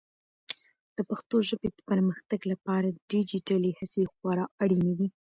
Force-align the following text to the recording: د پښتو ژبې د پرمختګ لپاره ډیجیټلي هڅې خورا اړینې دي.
د 0.97 0.97
پښتو 1.09 1.35
ژبې 1.49 1.67
د 1.73 1.77
پرمختګ 1.89 2.41
لپاره 2.51 2.97
ډیجیټلي 3.11 3.71
هڅې 3.79 4.03
خورا 4.13 4.45
اړینې 4.63 4.93
دي. 4.99 5.07